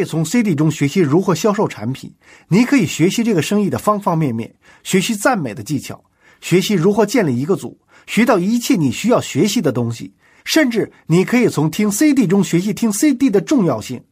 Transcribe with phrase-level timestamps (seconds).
[0.00, 2.10] 可以从 CD 中学习如何销售产品，
[2.48, 4.50] 你可以学习这个生意的方方面面，
[4.82, 6.02] 学习赞美的技巧，
[6.40, 10.14] 学习如何建立一个组，学到一切你需要学习的东西。
[10.46, 14.02] 甚至你可以从听 CD 中学习听 CD 的重要性。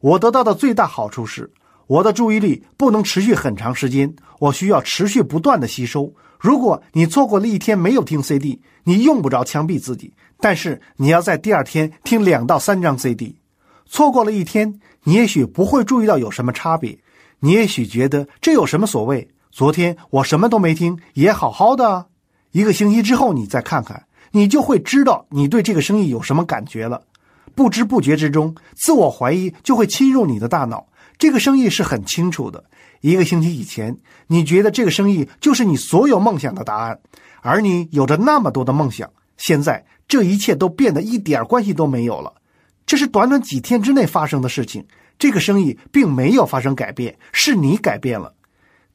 [0.00, 1.50] 我得到的最大好处是，
[1.86, 6.12] 我的注意力不能持续很长时间，我需要持续不断的吸收。
[6.38, 13.36] 如果你错过了一天没有听 CD，你用不着枪毙自己，但是你要在第二天听两到三张 CD。
[13.92, 16.96] 错过了一天，你也许不会注意到有什么差别，
[17.40, 19.28] 你也许觉得这有什么所谓？
[19.50, 22.06] 昨天我什么都没听，也好好的啊。
[22.52, 27.02] 一个星期之后，你再看看，你就会知道你对这个生意有什么感觉了。
[27.56, 30.86] 不知不觉之中，自我怀疑就会侵入你的大脑。
[31.18, 32.62] 这个生意是很清楚的。
[33.00, 36.96] 一个星期以前，你觉得这个生意就是你所有梦想的答案，
[37.42, 39.10] 而你有着那么多的梦想。
[39.36, 42.32] 现在，这一切都变得一点关系都没有了。
[42.90, 44.84] 这是短短几天之内发生的事情。
[45.16, 48.34] 这个生意并没有发生改变，是你改变了。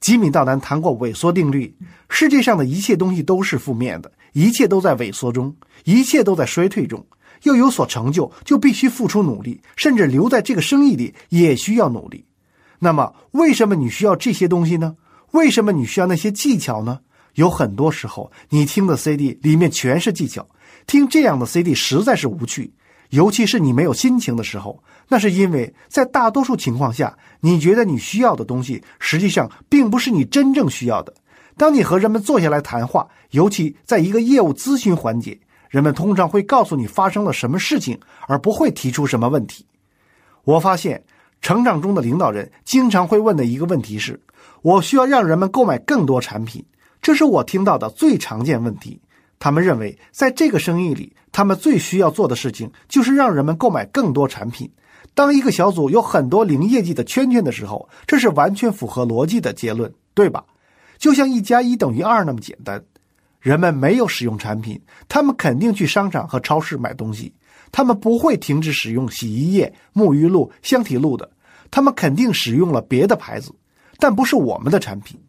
[0.02, 1.74] 吉米·道南谈过萎缩定律：
[2.10, 7.08] 世界上的一切东西都是负面的，一切都在萎缩中，一切都在衰退中。
[7.44, 12.26] 要有所成就，就必须付出努力，甚至留在这个生意里也需要努力。
[12.80, 14.98] 那么，为什么你需要这些东西呢？
[15.32, 17.00] 为什么你需要那些技巧呢？
[17.36, 20.46] 有很多时候，你听的 CD 里面全是技巧，
[20.86, 22.74] 听这样的 CD 实在是无趣，
[23.09, 24.81] 尤其是你没有心情的时候。
[25.08, 31.14] 那是因为在大多数情况下，你觉得你需要的东西，实际上并不是你真正需要的。
[31.58, 35.39] 当你和人们坐下来谈话，尤其在一个业务咨询环节。
[35.70, 39.66] 人们通常会告诉你发生了什么事情，而不会提出什么问题。
[40.44, 41.03] 我发现，
[41.42, 44.17] 成长中的领导人经常会问的一个问题是：
[44.62, 46.63] 我需要让人们购买更多产品。
[47.01, 49.00] 这是我听到的最常见问题。
[49.45, 54.67] 他们认为，在这个生意里，他们最需要做的事情就是让人们购买更多产品。
[55.13, 60.44] 当一个小组有很多零业绩的圈圈的时候，这是完全符合逻辑的结论，对吧？
[60.97, 62.83] 就像一加一等于二那么简单。
[63.39, 67.31] 人们没有使用产品，他们肯定去商场和超市买东西。
[67.72, 71.29] 他们不会停止使用洗衣液、沐浴露、香体露的。
[71.69, 73.53] 他们肯定使用了别的牌子，
[74.00, 75.22] 但不是我们的产品。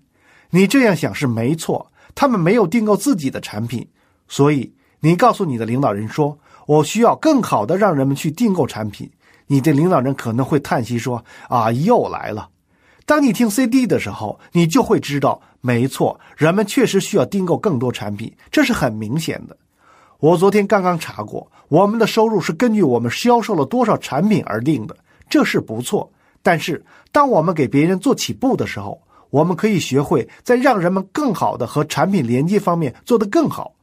[0.48, 1.92] 你这样想是没错。
[2.14, 3.86] 他们没有订购自己的产品，
[4.28, 9.10] 所以你告诉你的领导人说：“我需要更好的让人们去订购产品。”
[9.48, 12.48] 你的领导人可能会叹息说：“啊，又来了。”
[13.06, 19.56] 当你听 CD 的时候，你就会知道，没错，人们确实需要订购更多产品，这是很明显的。
[20.18, 24.96] 我昨天刚刚查过，我们的收入是根据我们销售了多少产品而定的，
[25.30, 26.10] 这是不错。
[26.42, 29.00] 但是，当我们给别人做起步的时候，
[29.30, 33.75] 我们可以学会在让人们更好的和产品连接方面做得更好。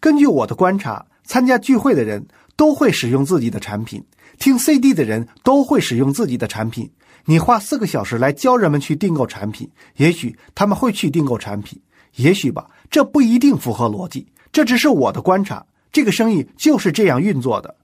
[0.00, 2.24] 根据我的观察，参加聚会的人
[2.56, 4.02] 都会使用自己的产品，
[4.38, 6.90] 听 CD 的人都会使用自己的产品。
[7.24, 11.80] 你花四个小时来教人们去订购产品，也许他们会去订购产品，
[12.16, 14.26] 也许吧，这不一定符合逻辑。
[14.52, 17.74] 这只是我的观察，这个生意就是这样运作的。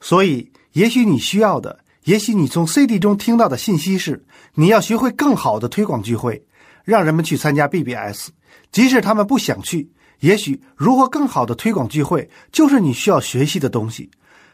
[0.00, 6.44] 所以，也许你需要的，也许你从 CD 中听到的信息是，你要学会更好的推广聚会，
[6.84, 8.28] 让人们去参加 BBS，
[8.70, 9.90] 即使他们不想去。
[10.22, 14.08] 也许如何更好的推广聚会，就是你需要学习的东西。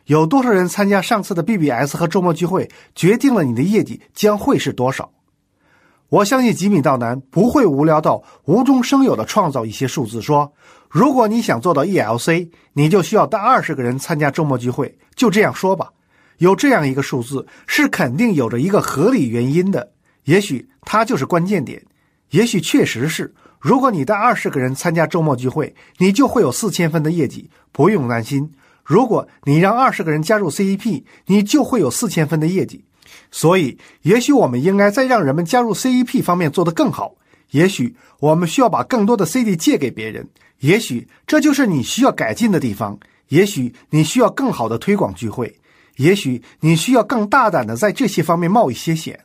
[0.06, 5.10] 有多少人参加上次的 BBS 和周末聚会，决定了你的业绩将会是多少？
[6.08, 10.50] 我相信吉米道南不会无聊到无中生有的创造一些数字，说
[10.88, 14.96] 如果你想做到 ELC，你就需要带二十个人参加周末聚会。
[15.14, 15.90] 就这样说吧，
[16.38, 19.92] 有这样一个数字是肯定有着一个合理原因的，
[20.24, 21.84] 也许它就是关键点，
[22.30, 28.52] 也许确实是，如果你带二十个人参加周末聚会，你就会有四千分的业绩，不用担心。
[28.84, 32.84] 如果你让二十个人加入 CEP，你就会有四千分的业绩。
[33.30, 37.14] 所以，也许我们应该在让人们加入 CEP 方面做得更好。
[37.50, 40.28] 也许我们需要把更多的 CD 借给别人。
[40.60, 42.98] 也许这就是你需要改进的地方。
[43.28, 45.54] 也许你需要更好的推广聚会。
[45.96, 49.18] 也许你需要更大胆的在这些方面冒一些险。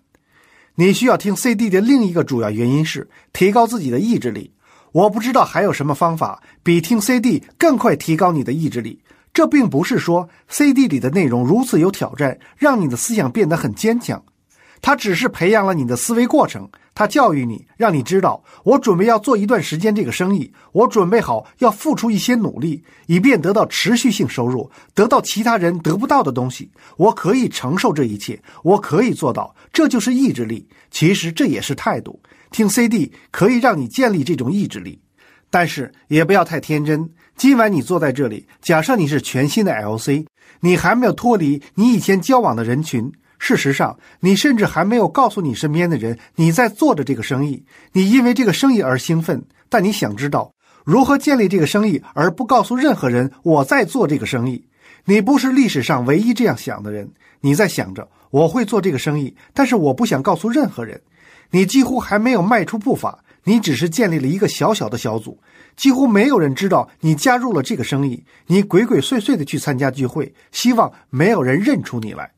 [0.76, 4.52] 你需要听 CD 的另一个主要原因是提高自己的意志力。
[4.92, 9.00] 我不知道还有什么方法比听 CD 更快提高你的意志力。
[9.34, 14.24] 这并不是说 CD 里的内容如此有挑战，让你的思想变得很坚强。
[14.84, 26.70] 他只是培养了你的思维过程，他教育你，让你知道我准备要做一段时间这个生意，我准备好要付出一些努力，以便得到持续性收入，得到其他人得不到的东西。
[26.98, 29.56] 我可以承受这一切，我可以做到。
[29.72, 30.68] 这就是意志力。
[30.92, 32.22] 其实这也是态度。
[32.52, 35.02] 听 CD 可以让你建立这种意志力，
[35.50, 37.10] 但是也不要太天真。
[37.38, 40.26] 今晚你坐在这里，假设你是全新的 LC，
[40.60, 43.10] 你还没有脱离你以前交往的人群，
[43.46, 47.62] 事实上，你甚至还没有告诉你身边的人你在做着这个生意。
[47.92, 50.54] 你因为这个生意而兴奋，但你想知道
[50.86, 54.66] 如何建立这个生意，而不告诉任何人我在做这个生意。
[55.04, 57.12] 你不是历史上唯一这样想的人。
[57.42, 61.02] 你在想着我会做这个生意，但是我不想告诉任何人。
[61.52, 65.38] 你几乎还没有迈出步伐，你只是建立了一个小小的小组，
[65.76, 68.24] 几乎没有人知道你加入了这个生意。
[68.48, 72.32] 你鬼鬼祟祟的去参加聚会，希望没有人认出你来。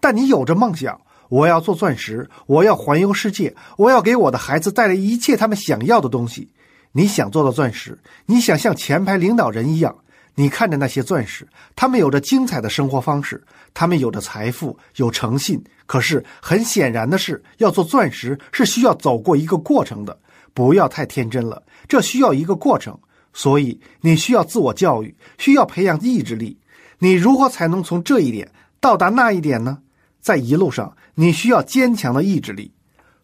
[0.00, 6.48] 但你有着梦想，我要做钻石，我要环游世界，我要给我的孩子带来一切他们想要的东西。
[6.92, 9.94] 你想做到钻石，你想像前排领导人一样。
[10.34, 13.42] 你看着那些钻石，他们有着精彩的生活方式，
[13.74, 15.62] 他们有着财富，有诚信。
[15.86, 20.18] 可是很显然的是，要做钻石是需要走过一个过程的。
[20.54, 22.98] 不要太天真了，这需要一个过程。
[23.32, 26.58] 所以你需要自我教育，需要培养意志力。
[26.98, 28.50] 你如何才能从这一点
[28.80, 29.78] 到达那一点呢？
[30.20, 32.72] 在一路上，你需要坚强的意志力。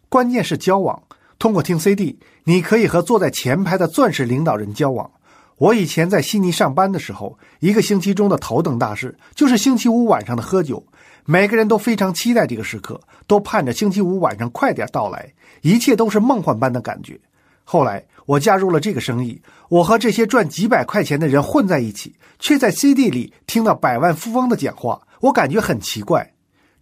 [0.09, 1.03] 关键是交往。
[1.39, 5.11] 通过听 CD，你可以和坐在前排的钻石领导人交往。
[5.57, 10.83] 我以前在悉尼上班的时候，一个星期中的头等大事就是星期五晚上的喝酒。
[11.25, 17.19] 每个人都非常期待这个时刻，都盼着星期五晚上快点到来，一切都是梦幻般的感觉。
[17.63, 19.39] 后来我加入了这个生意，
[19.69, 26.33] 我和这些赚几百块钱的人混在一起，却在 CD 里听到百万富翁的讲话，我感觉很奇怪。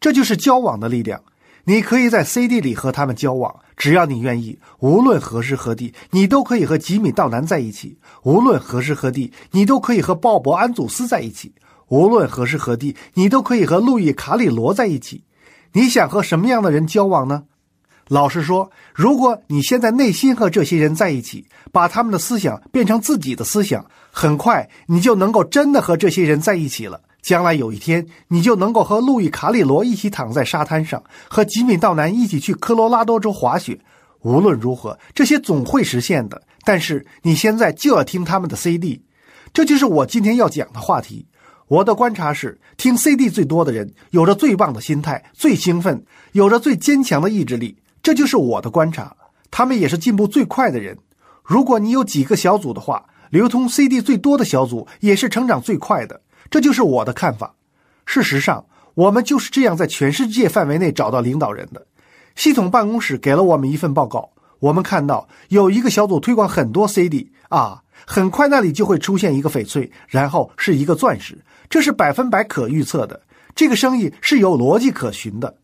[0.05, 1.19] 这就是交往的力量。
[1.63, 4.59] 你可以在 CD 里和他们交往，只要你愿意。
[4.77, 11.49] 无论何时何地，你都可以和吉米·道南在一起；无论何时何地，你都可以和鲍勃·安祖斯在一起；
[11.87, 15.23] 无论何时何地，你都可以和路易·卡里罗在一起。
[15.73, 17.45] 你想和什么样的人交往呢？
[18.07, 27.01] 老实说，如果你现在内心和这些人在一起，把他们的思想变成自己的思想，很快你就能够真的和这些人在一起了。
[27.25, 33.79] 将来有一天，你就能够和路易·卡里罗一起躺在沙滩上，和吉米·道南一起去科罗拉多州滑雪。
[34.21, 36.39] 无论如何，这些总会实现的。
[36.63, 39.01] 但是你现在就要听他们的 CD，
[39.51, 41.25] 这就是我今天要讲的话题。
[41.67, 47.75] 我的观察是，听 CD 最多的人，有着最棒的心态，最兴奋，有着最坚强的意志力。
[48.03, 49.15] 这就是我的观察。
[49.49, 50.95] 他们也是进步最快的人。
[51.43, 56.21] 如果你有几个小组的话，流通 CD 最多的小组也是成长最快的。
[56.49, 57.55] 这就是我的看法。
[58.05, 61.85] 事实上，我们就是这样在全世界范围内找到领导人的。
[62.35, 71.37] 系统办公室给了我们一份报告，我们看到有一个小组推广很多 CD 啊，很快那里就会出现一个翡翠，然后是一个钻石，
[71.69, 73.21] 这是百分百可预测的。
[73.55, 75.55] 这个生意是有逻辑可循的。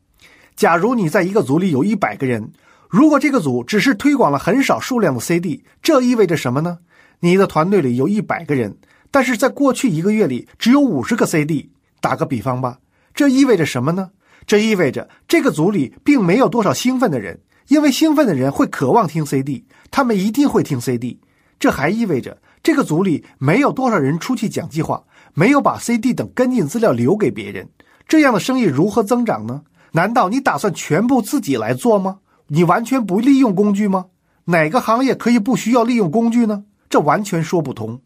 [0.56, 2.52] 假如你在一个组里有一百个人，
[2.90, 6.80] 如果这个组只是推广了很少数量的 CD，这意味着什么呢？
[7.20, 8.78] 你的团队里有一百个人。
[9.12, 11.70] 但是在过去一个月里，只有五十个 CD。
[12.00, 12.80] 打个比方吧，
[13.14, 14.10] 这意味着什么呢？
[14.48, 21.20] 这意味着这个组里并没有多少兴奋的人，因为兴奋的人会渴望听 CD，他们一定会听 CD。
[21.60, 25.04] 这还意味着这个组里没有多少人出去讲计划，
[25.36, 27.70] 没有把 CD 等跟进资料留给别人。
[28.08, 29.62] 这样的生意如何增长呢？
[29.92, 32.18] 难道你打算全部自己来做吗？
[32.48, 34.08] 你完全不利用工具吗？
[34.46, 36.64] 哪个行业可以不需要利用工具呢？
[36.90, 38.02] 这完全说不通。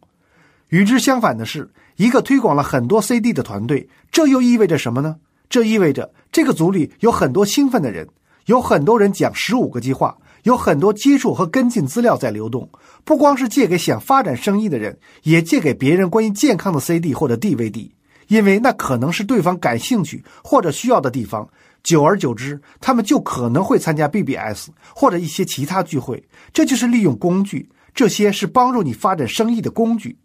[0.75, 5.15] 与之相反的是，一个推广了很多 CD 的团队，这又意味着什么呢？
[5.47, 8.05] 这意味着这个组里有很多兴奋的人，
[8.47, 12.69] 有很多人讲十五个计划，有很多接触和跟进资料在流动。
[13.05, 17.89] 不光是借给想发展生意的人，也借给别人关于健康的 CD 或者 DVD，
[18.27, 21.47] 因为那可能是对方感兴趣或者需要的地方。
[21.83, 26.21] 久而久之，他们就可能会参加 BBS 或者一些其他聚会。
[26.51, 30.17] 这就是利用工具，这些是帮助你发展生意的工具。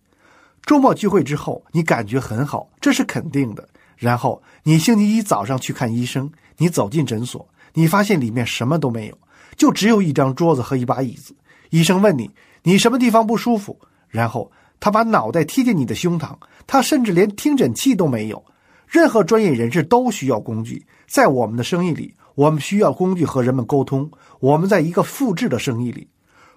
[0.65, 3.69] 周末聚会之后，你感觉很好，这是肯定的。
[3.97, 9.19] 然后你星期一早上去看医生，你走进诊所，你发现里面什么都没有，
[9.57, 11.35] 就只有一张桌子和一把椅子。
[11.71, 12.31] 医生问你，
[12.63, 13.79] 你什么地方不舒服？
[14.09, 16.35] 然后他把脑袋贴近你的胸膛，
[16.67, 18.43] 他甚至连听诊器都没有。
[18.87, 24.11] 任何专业人士都需要工具，在我们的生意里，我们需要工具和人们沟通。
[24.41, 26.09] 我们在一个复制的生意里，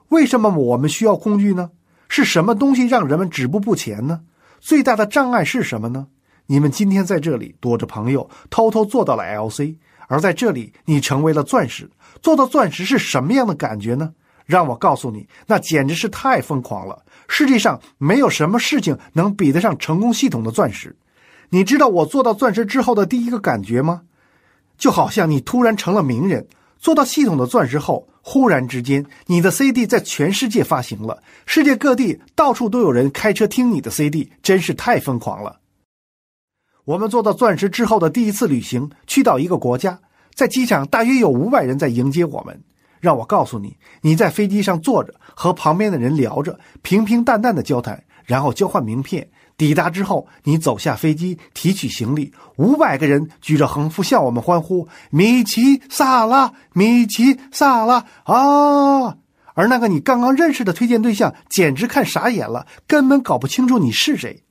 [0.09, 1.69] 为什么我们需要工具呢？
[2.15, 4.21] 是什么东西让人们止步不前呢？
[4.59, 6.05] 最大的障碍是什么呢？
[6.45, 9.75] 你们今天在这里躲着朋友，偷偷做到了 LC，
[10.07, 11.89] 而在这里你成为了钻石。
[12.21, 14.13] 做到钻石是什么样的感觉呢？
[14.45, 17.03] 让我告诉你，那简直是太疯狂了。
[17.27, 20.95] 世界上没有什么事情能比得上成功系统的钻石。
[21.49, 24.03] 你知道我做到钻石之后的第一个感觉吗？
[24.77, 26.45] 就好像你突然成了名人。
[26.83, 35.61] 做到系统的钻石后，忽然之间，你的 CD 在全世界发行了，世界各地到处都有人开车听你的 CD，真是太疯狂了。
[36.83, 39.97] 我们做到钻石之后的第一次旅行，去到一个国家，
[40.33, 42.61] 在机场大约有五百人在迎接我们。
[42.99, 49.29] 让我告诉你，你在飞机上坐着，和旁边的人聊着，平平淡淡的交谈，然后交换名片。
[49.63, 59.15] 抵达之后，你走下飞机，提取行李，五百个人举着横幅向我们欢呼：“米奇萨拉，米奇萨拉啊！”
[59.55, 64.43] 而那个你刚刚认识的推荐对象简直看傻眼了，根本搞不清楚你是谁。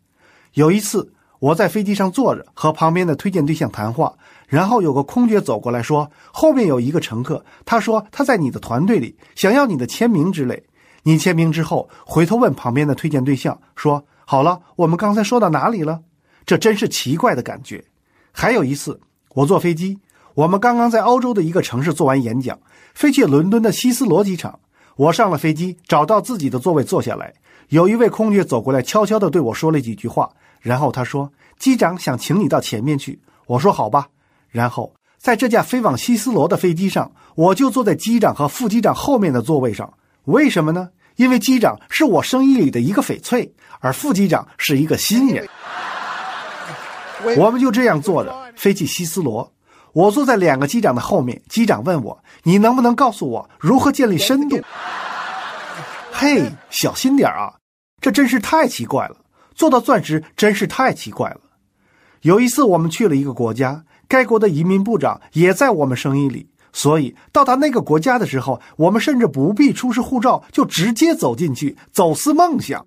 [0.54, 4.14] 有一次，我在飞机上坐着，和旁边的推荐对象谈话，
[4.46, 10.64] 然后有个空姐走过来说：“后面有一个乘客，他说他在你的团队里，想要你的签名之类。”
[11.04, 16.00] 你签名之后，回头问旁边的推荐对象说：“好了，我们刚才说到哪里了？”
[16.44, 17.84] 这真是奇怪的感觉。
[18.32, 19.00] 还有一次，
[19.34, 19.98] 我坐飞机，
[20.34, 22.58] 我们刚刚在欧洲的一个城市做完演讲，
[22.94, 24.58] 飞去伦敦的希斯罗机场。
[24.96, 27.32] 我上了飞机，找到自己的座位坐下来。
[27.68, 34.08] 有一位空姐走过来，悄悄地对我说了几句话，然后她说：“机长想请你到前面去。”我说：“好吧。”
[34.50, 39.94] 然后在这架飞往希斯罗的飞机上，我就坐在机长和副机长后面的座位上。
[40.24, 40.90] 为什么呢？
[41.16, 45.48] 因为机长是我生意里的一个翡翠，而副机长是一个新人。
[47.36, 49.52] 我们就这样坐着飞去希斯罗。
[49.92, 54.58] 我坐在两个机长的后面，机长问我：“你能不能告诉我如何建立深度？”
[56.10, 57.52] 嘿，小心点啊！
[58.00, 59.16] 这真是太奇怪了。
[59.54, 61.40] 做到钻石真是太奇怪了。
[62.22, 72.86] 有一次我们去了一个国家，该国的移民部长也在我们生意里，所以到达那个国家的时候，我们甚至不必出示护照，就直接走进去，走私梦想。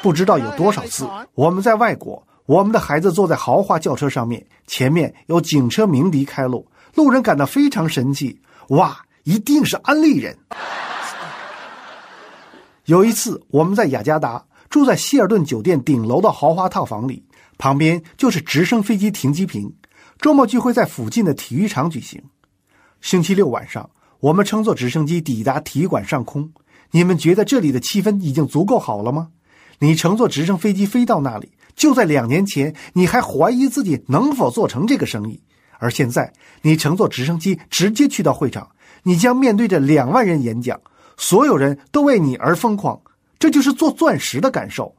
[0.00, 2.22] 不知道有多少次我们在外国。
[2.46, 8.40] 我们的孩子坐在豪华轿车上面，前面有警车鸣笛开路，路人感到非常神气。
[8.68, 10.34] 哇，一定是安利人！
[12.86, 17.22] 有一次，我们在雅加达住在希尔顿酒店顶楼的豪华套房里，
[17.58, 19.70] 旁边就是直升飞机停机坪。
[20.20, 22.20] 周末聚会在附近的体育场举行。
[23.00, 26.50] 星期六晚上，我们乘坐直升机抵达体育馆上空。
[26.90, 29.28] 你们觉得这里的气氛已经足够好了吗？
[29.78, 31.52] 你乘坐直升飞机飞到那里。
[31.76, 35.40] 就在两年前，你还怀疑自己能否做成这个生意，
[35.78, 36.32] 而现在
[36.62, 38.68] 你乘坐直升机直接去到会场，
[39.04, 40.80] 你将面对着两万人演讲，
[41.16, 43.00] 所有人都为你而疯狂，
[43.38, 44.96] 这就是做钻石的感受。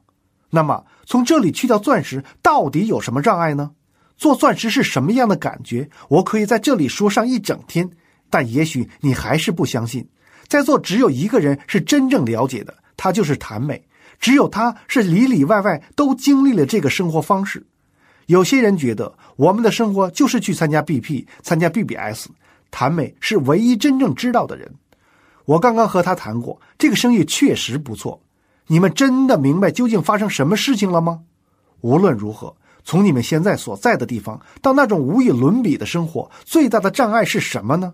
[0.50, 3.72] 那么，从这里去到钻石到底有什么障碍呢？
[4.20, 5.90] 做钻石是什么样的感觉？
[6.10, 7.90] 我可以在这里说上一整天，
[8.30, 10.06] 但也许你还是不相信。
[10.48, 13.82] 在座只有一个人是真正了解的，他就是谭美。
[14.20, 17.66] 只有他是里里外外都经历了这个生活方式。
[18.26, 22.28] 有些人觉得我们的生活就是去参加 BP、参加 BBS。
[22.70, 24.70] 谭美是唯一真正知道的人。
[25.46, 28.22] 我刚刚和他谈过，这个生意确实不错。
[28.68, 31.22] 你们真的明白究竟发生什么事情了吗？
[31.82, 32.56] 无论如何，
[32.90, 37.94] 从你们现在所在的地方到那种无与伦比的生活，最大的障碍是什么呢？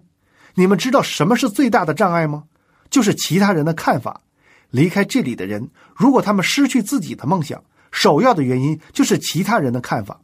[0.53, 2.45] 你们知道什么是最大的障碍吗？
[2.89, 4.21] 就是其他人的看法。
[4.69, 7.61] 离开这里的人，如果他们失去自己的梦想，
[7.91, 10.17] 首要的原因就是其他人的看法。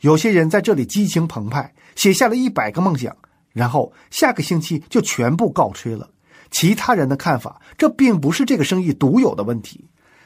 [0.00, 3.16] 有些人在这里激情澎湃，写下了一百个梦想，
[3.52, 6.10] 然后下个星期就全部告吹了。
[6.50, 9.84] 其他人的看法，这并不是这个生意独有的问题。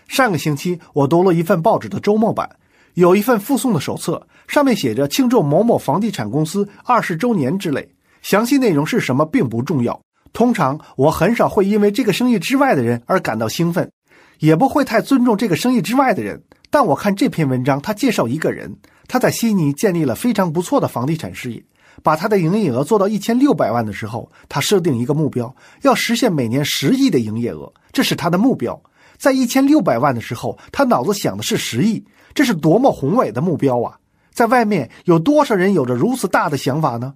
[0.09, 2.57] 上个星期我读了一份报纸的周末版，
[2.95, 7.89] 有一份附送的手册，上面写着庆祝某某房地产公司二十周年之类，
[8.21, 9.99] 详细内容是什么并不重要。
[10.33, 13.91] 通常我很少会因为这个生意之外的人而感到兴奋，
[14.39, 16.43] 也不会太尊重这个生意之外的人。
[16.71, 18.75] 但我看这篇文章，他介绍一个人，
[19.07, 21.63] 他在悉尼建立了非常不错的房地产事业，
[22.03, 28.83] 把他的营业额做到一千六百万的时候，他设定一个目标，要实现每年十亿的营业额，这是他的目标。
[29.23, 33.97] 在一千六百万的时候，他脑子想的是十亿，这是多么宏伟的目标啊！
[34.33, 37.15] 在外面有多少人有着如此大的想法呢？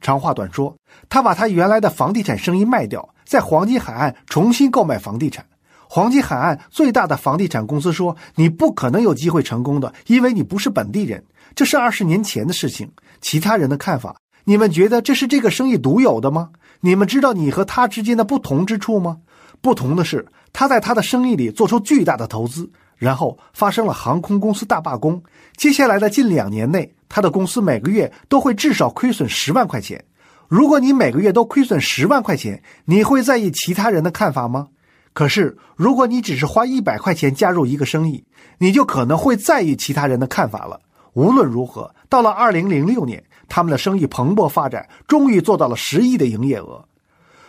[0.00, 0.74] 长话短说，
[1.08, 5.46] 他把他原来的房地产生意卖掉，在黄金海岸重新购买房地产。
[5.88, 11.22] 黄金海岸最大的房地产公司说：“你不可能有机会成功的，因为你不是本地人。”
[11.54, 12.90] 这是二十年前的事情。
[13.20, 16.50] 其他人的看法，你们觉得这是这个生意独有的吗？
[16.80, 19.18] 你们知道你和他之间的不同之处吗？
[19.60, 25.22] 不同的是，他在他的生意里做出巨大的投资，然后发生了航空公司大罢工。
[25.58, 26.94] 接下来的近两年内。
[27.06, 30.04] 他的公司每个月都会至少亏损十万块钱。
[30.48, 34.66] 如果你每个月都亏损十万块钱，你会在意其他人的看法吗？
[35.12, 38.24] 可是，如果你只是花一百块钱加入一个生意，
[38.58, 40.80] 你就可能会在意其他人的看法了。
[41.12, 46.84] 无论如何，到了二零零六年，他们的生意蓬勃发展，终于做到了十亿的营业额。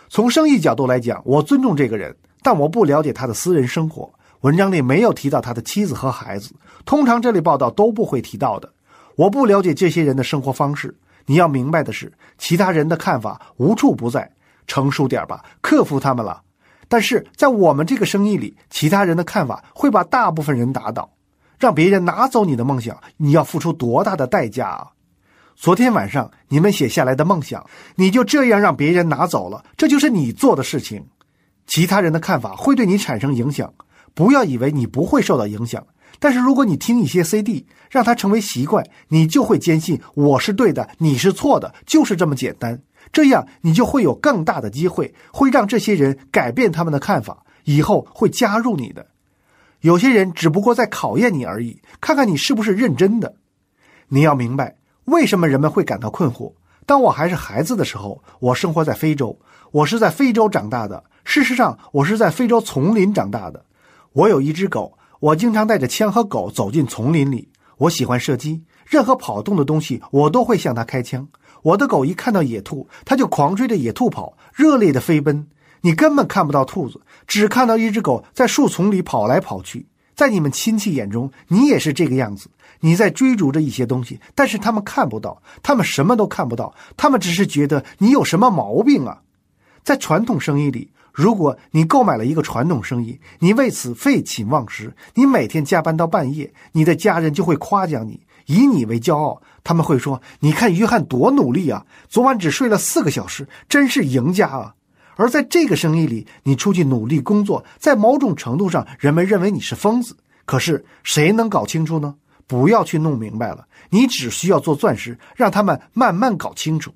[0.08, 2.14] 从生意角度来讲，我尊重这个人，
[2.46, 4.08] 但我不了解他的私人生活。
[4.42, 8.72] 文章里没有提到他的妻子和孩子，通常这类报道都不会提到的。
[9.16, 10.96] 我不了解这些人的生活方式。
[11.24, 14.30] 你要明白的是，其他人的看法无处不在，
[14.68, 16.40] 成熟点吧，克服他们了。
[16.86, 21.10] 但是在我们这个生意里，其他人的看法会把大部分人打倒。
[21.58, 24.86] 让别人拿走你的梦想，你要付出多大的代价啊！
[25.56, 31.04] 昨天晚上你们写下来的梦想，你就这样让别人拿走了，这就是你做的事情。
[31.66, 33.72] 其他人的看法会对你产生影响，
[34.14, 35.86] 不要以为你不会受到影响。
[36.18, 42.80] 但是如果你听一些 CD，让它成为习惯，你就会坚信我是对的，你是错的，就是这么简单。
[43.12, 49.06] 这样你就会有更大的机会，会让这些人改变他们的看法，以后会加入你的。
[49.80, 53.36] 有些人只不过在考验你而已，看看你是不是认真的。
[54.08, 56.52] 你要明白，为什么人们会感到困惑。
[56.86, 59.36] 当我还是孩子的时候，我生活在非洲，
[59.72, 61.02] 我是在非洲长大的。
[61.24, 63.64] 事实上，我是在非洲丛林长大的。
[64.12, 67.48] 我有一只狗，我经常带着枪和狗走进丛林里。
[67.78, 71.26] 我喜欢射击，任何跑动的东西我都会向它开枪。
[71.62, 75.48] 我的狗一看到野兔，它就狂追着野兔跑，热烈的飞奔。
[75.80, 79.86] 你根本看不到兔子，只看到一只狗在树丛里跑来跑去。
[80.14, 82.48] 在你们亲戚眼中，你也是这个样子。
[82.80, 89.20] 你在追逐着一些东西，但是他们看不到，他们什么都看不到，他们只是觉得你有什么毛病啊。
[89.82, 99.40] 在传统生意里，如果你购买了一个传统生意，你为此废寝忘食，你每天加班到半夜，你的家人就会夸奖你，以你为骄傲。
[99.64, 104.74] 他们会说：“你看约翰多努力啊，昨晚只睡了四个小时，真是赢家啊。”
[105.16, 110.16] 而在这个生意里，你出去努力工作，在某种程度上，人们认为你是疯子。
[110.44, 112.14] 可是谁能搞清楚呢？
[112.46, 116.92] 不要去弄明白了，你只需要做钻石，让他们慢慢搞清楚。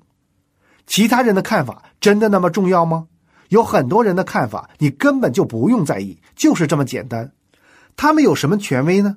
[0.87, 3.07] 其他人的看法真的那么重要吗？
[3.49, 7.31] 有很多人的看法你根本就不用在意，就是这么简单。
[7.97, 9.15] 他们有什么权威呢？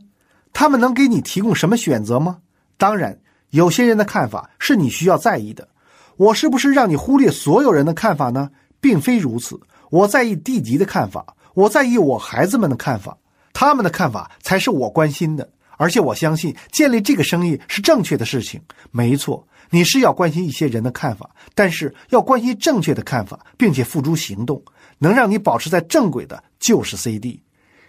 [0.53, 2.39] 他们能给你提供什么选择吗？
[2.77, 5.69] 当然，有些人的看法是你需要在意的。
[6.17, 8.51] 我是不是让你忽略所有人的看法呢？
[8.81, 9.59] 并非如此，
[9.91, 13.17] 我在意地级的看法，我在意我孩子们的看法，
[13.53, 15.49] 他们的看法才是我关心的。
[15.77, 18.61] 而且我相信建立这个生意是正确的事情。
[18.91, 24.63] 没错，你是要关心一些人的看法，但是要关心正确的看法，并且付诸行动，
[24.99, 27.43] 能让你保持在正轨的，就是 CD。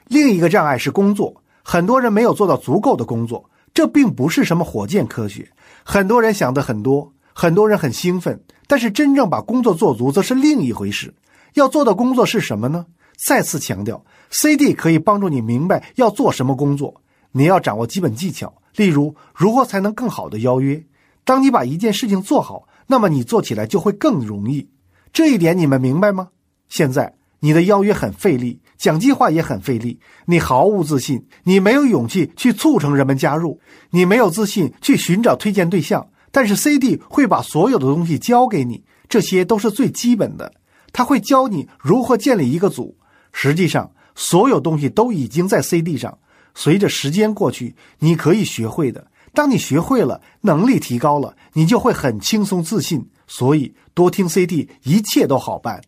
[0.08, 5.50] 另一个障碍是工作，很多人没有做到足够的工作，这并不是什么火箭科学。
[5.84, 8.40] 很多人想的很多，很多人很兴奋。
[8.68, 11.14] 但是真正把工作做足，则是另一回事。
[11.54, 12.86] 要做的工作是什么呢？
[13.28, 17.02] 再次强调，CD 可以帮助你明白要做什么工作。
[17.38, 20.82] 你要掌握基本技巧，例如如何才能更好的邀约。
[21.26, 24.70] 当你把一件事情做好，那么你做起来就会更容易。
[25.12, 26.30] 这一点你们明白吗？
[26.70, 36.08] 现在你的邀约很费力，讲计划也很费力，你毫无自信，你没有勇气去促成人们加入，你没有自信去寻找推荐对象。
[36.32, 40.54] 但是 CD 会把所有的东西教给你，这些都是最基本的。
[40.94, 42.98] 他会教你如何建立一个组。
[43.34, 46.18] 实际上，所有东西都已经在 CD 上。
[46.56, 49.06] 随着时间过去，你可以学会的。
[49.34, 53.06] 当你学会了，能力提高了，你就会很轻松自信。
[53.28, 55.82] 所以，多听 CD，一切都好办。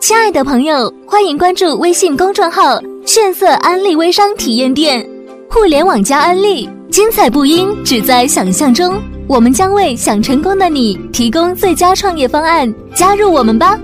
[0.00, 5.08] 亲爱的朋友，欢迎关注微信公众号“炫色安利微商体验店”，
[5.48, 9.00] 互联网加安利，精彩不应只在想象中。
[9.26, 13.78] 我们将为想成功的你提供最佳创业方案，加入我们吧。